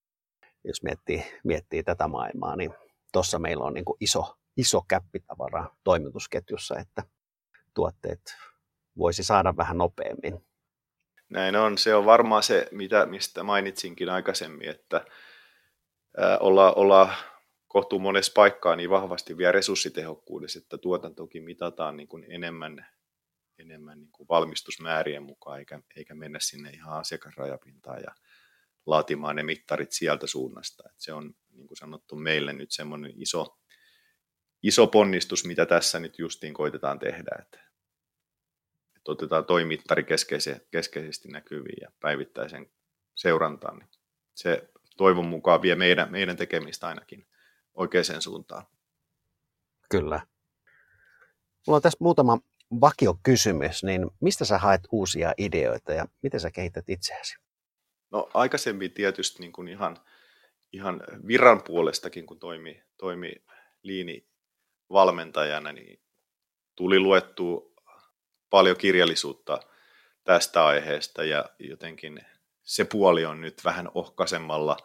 [0.64, 2.74] jos miettii, miettii tätä maailmaa, niin
[3.14, 7.04] tuossa meillä on niin kuin iso, iso käppitavara toimitusketjussa, että
[7.74, 8.36] tuotteet
[8.98, 10.48] voisi saada vähän nopeammin.
[11.30, 11.78] Näin on.
[11.78, 15.06] Se on varmaan se, mitä, mistä mainitsinkin aikaisemmin, että
[16.40, 17.14] olla, olla
[17.68, 22.88] kohtuu monessa paikkaa niin vahvasti vielä resurssitehokkuudessa, että tuotantokin mitataan niin kuin enemmän,
[23.60, 28.16] enemmän niin kuin valmistusmäärien mukaan, eikä, eikä mennä sinne ihan asiakasrajapintaan ja
[28.86, 30.84] laatimaan ne mittarit sieltä suunnasta.
[30.86, 33.58] Että se on, niin kuin sanottu, meille nyt semmoinen iso,
[34.64, 37.60] iso ponnistus, mitä tässä nyt justiin koitetaan tehdä, että,
[38.98, 40.06] että otetaan toi mittari
[40.72, 42.72] keskeisesti näkyviin ja päivittäisen
[43.16, 43.78] seurantaan.
[43.78, 43.90] Niin
[44.34, 47.28] se toivon mukaan vie meidän, meidän tekemistä ainakin
[47.74, 48.66] oikeaan suuntaan.
[49.90, 50.22] Kyllä.
[51.68, 52.40] Mulla on tässä muutama
[52.82, 57.38] vakiokysymys, niin mistä sä haet uusia ideoita ja miten sä kehität itseäsi?
[58.12, 59.98] No aikaisemmin tietysti niin kuin ihan,
[60.74, 63.34] ihan viran puolestakin, kun toimi, toimi
[63.84, 64.28] liini
[64.92, 66.00] valmentajana, niin
[66.76, 67.74] tuli luettu
[68.50, 69.60] paljon kirjallisuutta
[70.24, 72.20] tästä aiheesta ja jotenkin
[72.64, 74.78] se puoli on nyt vähän ohkaisemmalla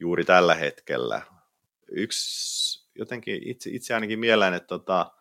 [0.00, 1.22] juuri tällä hetkellä.
[1.90, 5.12] Yksi jotenkin itse, itse ainakin mieleen, että tota,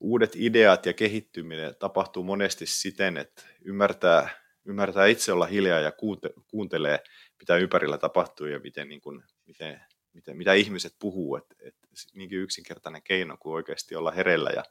[0.00, 4.28] uudet ideat ja kehittyminen tapahtuu monesti siten, että ymmärtää,
[4.64, 7.02] ymmärtää itse olla hiljaa ja kuunte, kuuntelee,
[7.38, 9.80] mitä ympärillä tapahtuu ja miten, niin kuin, miten,
[10.16, 11.36] miten, mitä ihmiset puhuu.
[11.36, 14.64] Että, että niinkin yksinkertainen keino kuin oikeasti olla hereillä ja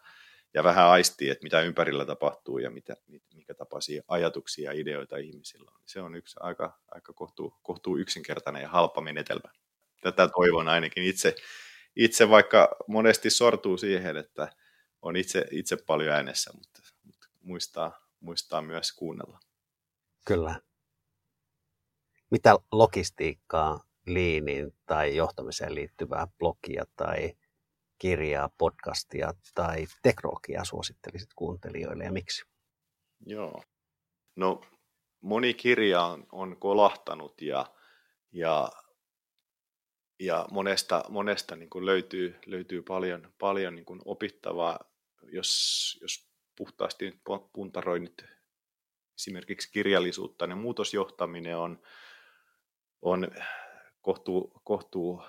[0.55, 2.95] ja vähän aistii, että mitä ympärillä tapahtuu ja mitä,
[3.33, 5.81] mikä tapaisia ajatuksia ja ideoita ihmisillä on.
[5.85, 9.51] Se on yksi aika, aika kohtuu, kohtuu yksinkertainen ja halpa menetelmä.
[10.01, 11.35] Tätä toivon ainakin itse,
[11.95, 14.49] itse vaikka monesti sortuu siihen, että
[15.01, 19.39] on itse, itse paljon äänessä, mutta, mutta muistaa, muistaa myös kuunnella.
[20.25, 20.61] Kyllä.
[22.29, 27.33] Mitä logistiikkaa, liiniin tai johtamiseen liittyvää blogia tai
[27.97, 32.45] kirjaa, podcastia tai teknologiaa suosittelisit kuuntelijoille ja miksi?
[33.25, 33.63] Joo.
[34.35, 34.61] No
[35.21, 37.65] moni kirja on, on kolahtanut ja,
[38.31, 38.69] ja,
[40.19, 44.79] ja monesta, monesta niin kuin löytyy, löytyy paljon, paljon niin kuin opittavaa,
[45.23, 47.21] jos, jos puhtaasti
[47.53, 48.25] puntaroin nyt
[49.19, 51.81] esimerkiksi kirjallisuutta, niin muutosjohtaminen on,
[53.01, 53.27] on
[54.05, 55.21] kohtuu, kohtuu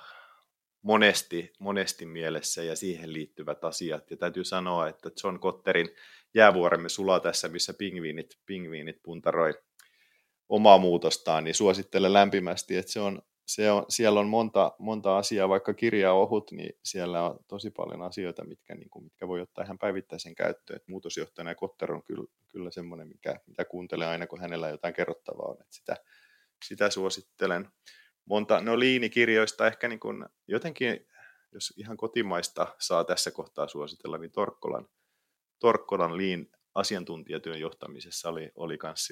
[0.83, 4.11] monesti, monesti mielessä ja siihen liittyvät asiat.
[4.11, 5.89] Ja täytyy sanoa, että John Cotterin
[6.35, 9.55] jäävuoremme sulaa tässä, missä pingviinit, pingviinit puntaroi
[10.49, 15.49] omaa muutostaan, niin suosittelen lämpimästi, että se on, se on, siellä on monta, monta asiaa,
[15.49, 19.41] vaikka kirja on ohut, niin siellä on tosi paljon asioita, mitkä, niin kuin, mitkä voi
[19.41, 20.77] ottaa ihan päivittäisen käyttöön.
[20.77, 24.95] Et muutosjohtajana ja Kotter on kyllä, kyllä semmoinen, mikä, mitä kuuntelee aina, kun hänellä jotain
[24.95, 25.57] kerrottavaa on.
[25.61, 25.97] Että sitä,
[26.65, 27.69] sitä suosittelen
[28.27, 31.07] monta, no liinikirjoista ehkä niin kuin jotenkin,
[31.53, 34.89] jos ihan kotimaista saa tässä kohtaa suositella, niin Torkkolan,
[35.59, 39.09] Torkkolan liin asiantuntijatyön johtamisessa oli, oli kans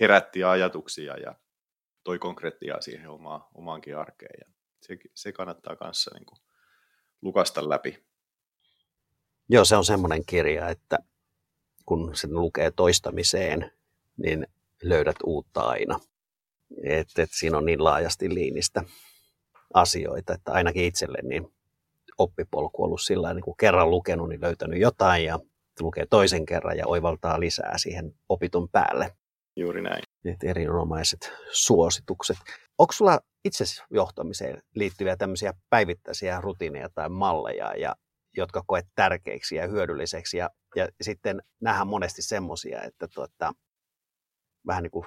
[0.00, 1.34] herätti ajatuksia ja
[2.04, 4.34] toi konkreettia siihen omaa, omaankin arkeen.
[4.40, 6.38] Ja se, se kannattaa kanssa niin kuin
[7.22, 8.04] lukasta läpi.
[9.48, 10.98] Joo, se on semmoinen kirja, että
[11.86, 13.72] kun sen lukee toistamiseen,
[14.16, 14.46] niin
[14.82, 16.00] löydät uutta aina
[16.84, 18.82] että, että siinä on niin laajasti liinistä
[19.74, 21.52] asioita, että ainakin itselle niin
[22.18, 25.38] oppipolku on ollut sillä niin kun kerran lukenut, niin löytänyt jotain ja
[25.80, 29.12] lukee toisen kerran ja oivaltaa lisää siihen opitun päälle.
[29.56, 30.02] Juuri näin.
[30.24, 32.36] Että erinomaiset suositukset.
[32.78, 37.96] Onko sulla itse johtamiseen liittyviä tämmöisiä päivittäisiä rutiineja tai malleja, ja,
[38.36, 40.36] jotka koet tärkeiksi ja hyödylliseksi?
[40.36, 43.52] Ja, ja sitten nähdään monesti semmoisia, että tuota,
[44.66, 45.06] vähän niin kuin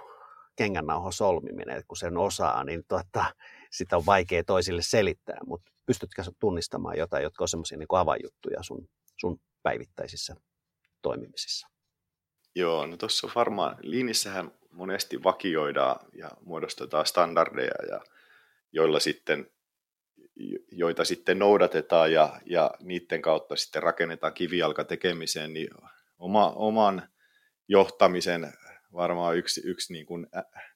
[0.55, 3.25] kengännauhan solmiminen, kun sen osaa, niin tuota,
[3.71, 8.89] sitä on vaikea toisille selittää, mutta pystytkö tunnistamaan jotain, jotka on semmoisia niin avainjuttuja sun,
[9.17, 10.35] sun päivittäisissä
[11.01, 11.67] toimimisissa?
[12.55, 18.01] Joo, no tuossa varmaan liinissähän monesti vakioidaan ja muodostetaan standardeja, ja
[18.71, 19.51] joilla sitten,
[20.71, 25.69] joita sitten noudatetaan ja, ja niiden kautta sitten rakennetaan kivijalka tekemiseen, niin
[26.17, 27.09] oma, oman
[27.67, 28.53] johtamisen
[28.95, 30.27] varmaan yksi, yksi niin kuin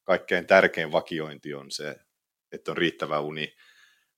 [0.03, 1.95] kaikkein tärkein vakiointi on se,
[2.51, 3.55] että on riittävä uni,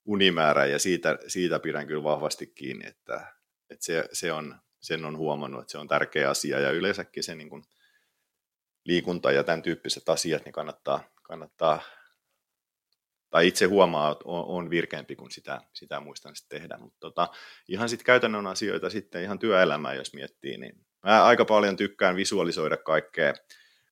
[0.05, 3.33] unimäärä ja siitä, siitä pidän kyllä vahvasti kiinni, että,
[3.69, 7.35] että se, se on, sen on huomannut, että se on tärkeä asia ja yleensäkin se
[7.35, 7.63] niin kuin
[8.85, 11.81] liikunta ja tämän tyyppiset asiat niin kannattaa, kannattaa
[13.29, 16.77] tai itse huomaa, että on, on virkeämpi, kun sitä, sitä muistan sitten tehdä.
[16.77, 17.27] Mutta tota,
[17.67, 22.77] ihan sitten käytännön asioita sitten ihan työelämää, jos miettii, niin mä aika paljon tykkään visualisoida
[22.77, 23.33] kaikkea,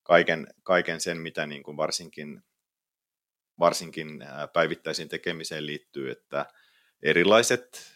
[0.10, 2.41] kaiken, kaiken sen, mitä niin kuin varsinkin,
[3.60, 6.45] varsinkin päivittäisiin tekemiseen liittyy, että
[7.04, 7.93] erilaiset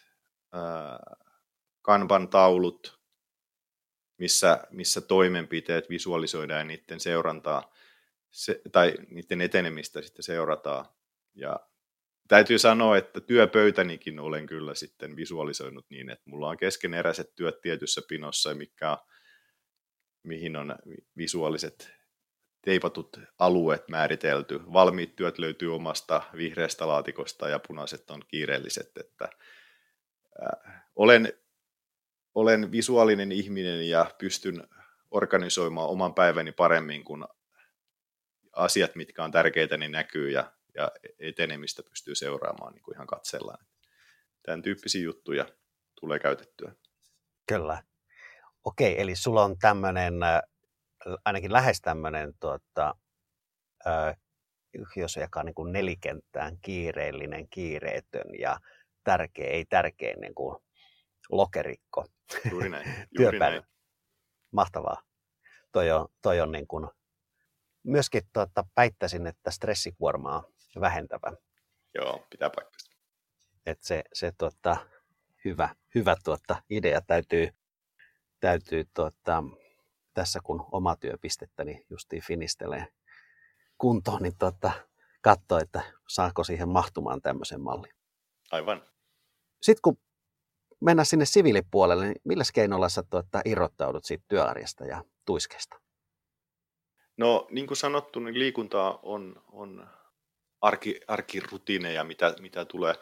[1.81, 2.99] kanban taulut,
[4.17, 7.73] missä, missä toimenpiteet visualisoidaan ja niiden seurantaa
[8.31, 10.85] se, tai niiden etenemistä sitten seurataan.
[11.35, 11.59] Ja
[12.27, 18.01] täytyy sanoa, että työpöytänikin olen kyllä sitten visualisoinut niin, että mulla on keskeneräiset työt tietyssä
[18.07, 18.97] pinossa, mikä,
[20.23, 20.75] mihin on
[21.17, 22.02] visuaaliset
[22.65, 24.59] teipatut alueet määritelty.
[24.73, 28.91] Valmiit työt löytyy omasta vihreästä laatikosta ja punaiset on kiireelliset.
[28.97, 29.29] Että,
[30.43, 31.33] äh, olen
[32.35, 34.67] olen visuaalinen ihminen ja pystyn
[35.11, 37.27] organisoimaan oman päiväni paremmin, kun
[38.51, 43.65] asiat, mitkä on tärkeitä, niin näkyy ja, ja etenemistä pystyy seuraamaan niin kuin ihan katsellaan.
[44.43, 45.45] Tämän tyyppisiä juttuja
[45.99, 46.71] tulee käytettyä.
[47.47, 47.83] Kyllä.
[48.63, 50.41] Okei, eli sulla on tämmöinen, äh,
[51.25, 52.95] ainakin lähes tämmöinen, tuota,
[54.95, 58.59] jos jakaa niin kuin nelikenttään, kiireellinen, kiireetön ja
[59.03, 60.63] tärkeä, ei tärkeä niin kuin
[61.29, 62.05] lokerikko.
[62.51, 62.85] Juuri näin.
[63.19, 63.63] Juuri näin.
[64.51, 65.01] Mahtavaa.
[65.71, 66.87] Toi on, toi on niin kuin,
[67.83, 70.43] myöskin tuota, väittäisin, että stressikuormaa
[70.79, 71.33] vähentävä.
[71.95, 72.91] Joo, pitää paikkansa.
[73.65, 74.77] Et se, se tuota,
[75.45, 77.49] hyvä, hyvä tuota, idea täytyy,
[78.39, 79.43] täytyy tuota,
[80.13, 82.87] tässä kun oma työpistettäni justiin finistelee
[83.77, 84.71] kuntoon, niin tuota,
[85.21, 87.93] katsoa, että saako siihen mahtumaan tämmöisen mallin.
[88.51, 88.81] Aivan.
[89.61, 89.97] Sitten kun
[90.81, 95.79] mennä sinne siviilipuolelle, niin millä keinolla sä tuota, irrottaudut siitä työarjesta ja tuiskeesta?
[97.17, 99.87] No niin kuin sanottu, niin liikunta on, on
[100.61, 102.95] arki, arkirutiineja, mitä, mitä tulee,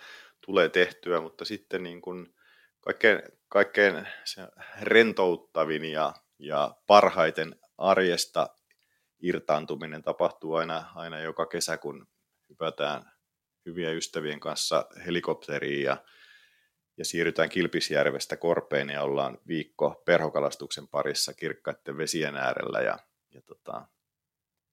[0.45, 2.35] tulee tehtyä, mutta sitten niin kuin
[2.81, 4.47] kaikkein, kaikkein se
[4.81, 8.47] rentouttavin ja, ja parhaiten arjesta
[9.19, 12.07] irtaantuminen tapahtuu aina, aina joka kesä, kun
[12.49, 13.11] hypätään
[13.65, 15.97] hyviä ystävien kanssa helikopteriin ja
[16.97, 22.99] ja siirrytään Kilpisjärvestä Korpeen ja ollaan viikko perhokalastuksen parissa kirkkaiden vesien äärellä ja,
[23.33, 23.87] ja tota,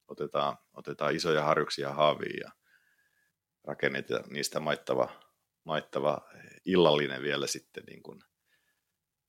[0.09, 2.51] otetaan, otetaan isoja harjuksia haaviin ja
[3.65, 5.09] rakennetaan niistä maittava,
[5.65, 6.21] maittava
[6.65, 8.21] illallinen vielä sitten niin kuin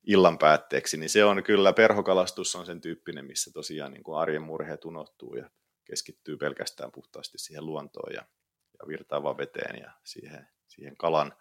[0.03, 4.41] illan päätteeksi, niin se on kyllä, perhokalastus on sen tyyppinen, missä tosiaan niin kuin arjen
[4.41, 5.49] murheet unohtuu ja
[5.85, 8.21] keskittyy pelkästään puhtaasti siihen luontoon ja,
[8.79, 11.33] ja virtaavaan veteen ja siihen, siihen kalan,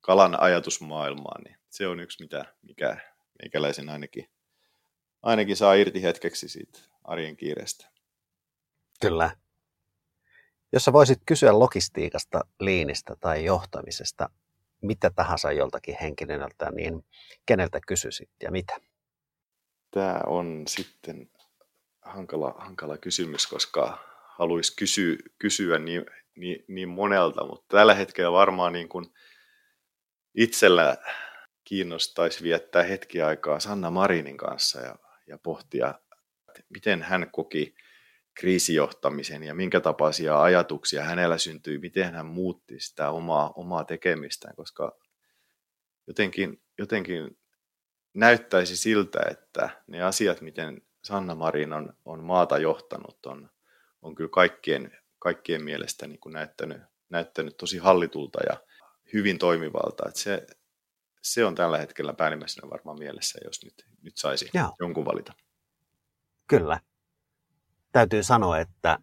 [0.00, 2.96] kalan ajatusmaailmaan, niin se on yksi, mitä, mikä
[3.42, 4.30] meikäläisen ainakin,
[5.22, 7.90] ainakin saa irti hetkeksi siitä arjen kiireestä.
[9.00, 9.30] Kyllä.
[10.72, 14.30] Jos sä voisit kysyä logistiikasta, liinistä tai johtamisesta,
[14.82, 17.04] mitä tahansa joltakin henkilöltä, niin
[17.46, 18.80] keneltä kysyisit ja mitä?
[19.90, 21.30] Tämä on sitten
[22.02, 23.98] hankala, hankala kysymys, koska
[24.38, 29.06] haluaisi kysyä, kysyä niin, niin, niin monelta, mutta tällä hetkellä varmaan niin kuin
[30.34, 30.96] itsellä
[31.64, 35.94] kiinnostaisi viettää hetki aikaa Sanna Marinin kanssa ja, ja pohtia,
[36.68, 37.74] miten hän koki
[38.40, 44.98] kriisijohtamisen ja minkä tapaisia ajatuksia hänellä syntyi, miten hän muutti sitä omaa, omaa tekemistään, koska
[46.06, 47.38] jotenkin, jotenkin
[48.14, 53.50] näyttäisi siltä, että ne asiat, miten Sanna Marin on, on maata johtanut, on,
[54.02, 58.56] on kyllä kaikkien, kaikkien mielestä niin kuin näyttänyt, näyttänyt tosi hallitulta ja
[59.12, 60.08] hyvin toimivalta.
[60.08, 60.46] Että se,
[61.22, 64.76] se on tällä hetkellä päällimmäisenä varmaan mielessä, jos nyt, nyt saisi Joo.
[64.80, 65.32] jonkun valita.
[66.46, 66.80] Kyllä.
[67.92, 68.98] Täytyy sanoa, että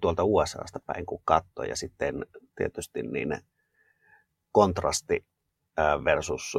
[0.00, 2.26] tuolta USAsta päin kun katsoo ja sitten
[2.56, 3.40] tietysti niin
[4.52, 5.24] kontrasti
[6.04, 6.54] versus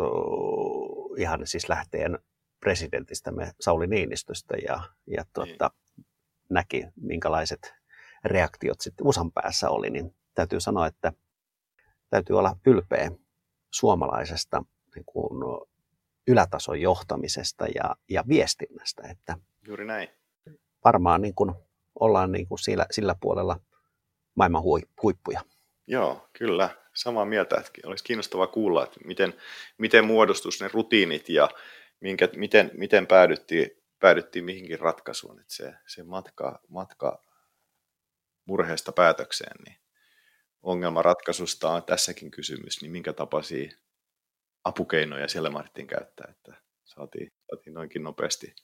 [1.17, 2.19] ihan siis lähteen
[2.59, 6.05] presidentistämme Sauli Niinistöstä ja, ja tuota, niin.
[6.49, 7.73] näki, minkälaiset
[8.25, 11.13] reaktiot sitten USAn päässä oli, niin täytyy sanoa, että
[12.09, 13.11] täytyy olla ylpeä
[13.71, 14.63] suomalaisesta
[14.95, 15.67] niin kuin
[16.27, 19.01] ylätason johtamisesta ja, ja viestinnästä.
[19.09, 20.18] Että Juuri näin.
[20.85, 21.51] Varmaan niin kuin
[21.99, 23.59] ollaan niin kuin sillä, sillä puolella
[24.35, 24.63] maailman
[25.03, 25.41] huippuja.
[25.87, 26.69] Joo, kyllä.
[26.95, 29.33] Samaa mieltä, että olisi kiinnostavaa kuulla, että miten,
[29.77, 31.49] miten muodostus ne rutiinit ja
[31.99, 35.39] minkä, miten, miten päädyttiin, päädyttiin mihinkin ratkaisuun.
[35.39, 37.23] Että se, se matka, matka
[38.45, 39.77] murheesta päätökseen, niin
[40.61, 43.71] ongelmanratkaisusta on tässäkin kysymys, niin minkä tapaisia
[44.63, 48.55] apukeinoja siellä Martin käyttää, että saatiin, saatiin noinkin nopeasti,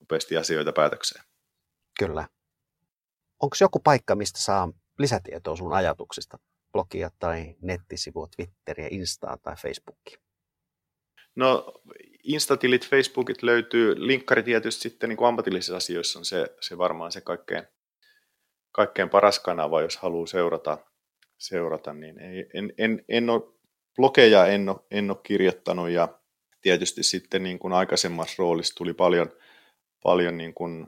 [0.00, 1.24] nopeasti asioita päätökseen.
[1.98, 2.28] Kyllä.
[3.42, 6.38] Onko joku paikka, mistä saa lisätietoa sun ajatuksista?
[6.72, 10.18] Blogia tai nettisivua, Twitteriä, Instaa tai Facebookia?
[11.36, 11.72] No
[12.22, 14.06] Instatilit, Facebookit löytyy.
[14.06, 17.64] Linkkari tietysti sitten niin kuin ammatillisissa asioissa on se, se varmaan se kaikkein,
[18.72, 20.78] kaikkein paras kanava, jos haluaa seurata,
[21.38, 23.42] seurata niin ei, en, en, en ole
[23.96, 26.18] blogeja en ole, en ole kirjoittanut ja
[26.60, 29.32] tietysti sitten niin kuin aikaisemmassa roolissa tuli paljon,
[30.02, 30.86] paljon niin kuin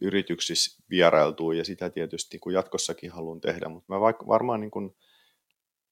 [0.00, 4.96] yrityksissä vierailtua ja sitä tietysti kun jatkossakin haluan tehdä, mutta mä vaikka varmaan niin kuin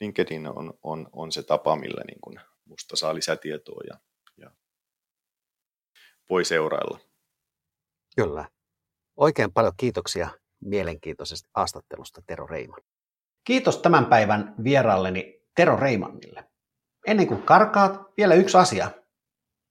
[0.00, 3.98] LinkedIn on, on, on se tapa, millä niin kuin musta saa lisätietoa ja,
[4.36, 4.50] ja
[6.30, 6.98] voi seurailla.
[8.16, 8.48] Kyllä.
[9.16, 10.28] Oikein paljon kiitoksia
[10.60, 12.80] mielenkiintoisesta haastattelusta Tero Reiman.
[13.44, 16.50] Kiitos tämän päivän vieraalleni Tero Reimannille.
[17.06, 18.90] Ennen kuin karkaat, vielä yksi asia.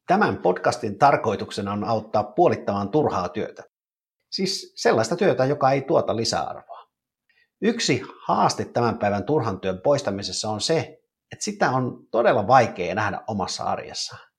[0.08, 3.68] Tämän podcastin tarkoituksena on auttaa puolittamaan turhaa työtä.
[4.32, 6.80] Siis sellaista työtä, joka ei tuota lisäarvoa.
[7.61, 10.99] Yksi haaste tämän päivän turhan työn poistamisessa on se,
[11.32, 14.30] että sitä on todella vaikea nähdä omassa arjessaan.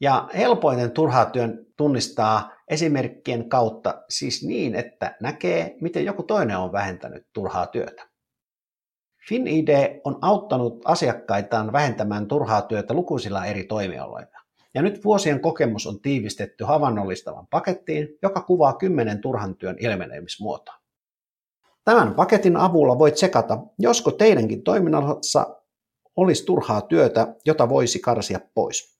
[0.00, 6.72] Ja helpoinen turhaa työn tunnistaa esimerkkien kautta siis niin, että näkee, miten joku toinen on
[6.72, 8.08] vähentänyt turhaa työtä.
[9.28, 14.33] FinID on auttanut asiakkaitaan vähentämään turhaa työtä lukuisilla eri toimialoilla.
[14.74, 20.74] Ja nyt vuosien kokemus on tiivistetty havainnollistavan pakettiin, joka kuvaa kymmenen turhan työn ilmenemismuotoa.
[21.84, 25.56] Tämän paketin avulla voit sekata, josko teidänkin toiminnassa
[26.16, 28.94] olisi turhaa työtä, jota voisi karsia pois.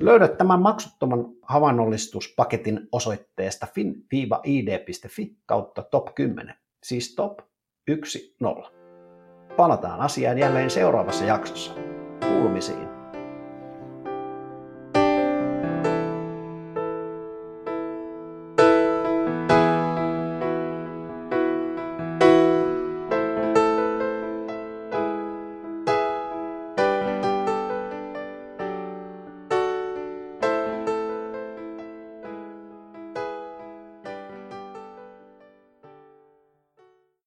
[0.00, 7.38] Löydät tämän maksuttoman havainnollistuspaketin osoitteesta fin-id.fi kautta top 10, siis top
[7.90, 8.70] 1.0.
[9.56, 11.74] Palataan asiaan jälleen seuraavassa jaksossa.
[12.20, 12.85] Kuulumisiin.